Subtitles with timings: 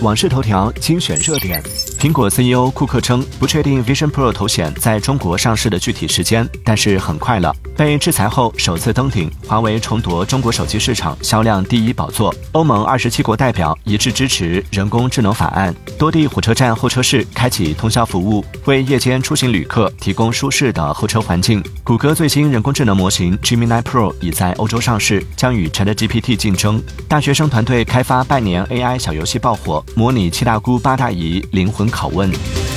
[0.00, 1.60] 网视头条精选热点。
[1.98, 7.52] 苹果 CEO 库克称，不确定 Vision Pro 头显在中国上市的具体时间，但是很快了。
[7.76, 12.32] 被制裁后首次登顶，华为重夺中国手机市场销量第一宝座。
[12.52, 21.60] 欧盟二十七国代表一致支持人工智能法案，多地火车站候车室开启通宵服务，为夜间出行旅客提供舒适的候车环境。
[21.82, 26.80] 谷歌最新人工智能模型 Gemini Pro 已在欧洲上市，将与 ChatGPT 竞争。
[27.08, 32.67] 大学生团队开发半年 AI 小游戏爆火，模拟七大姑八大姨灵魂拷问。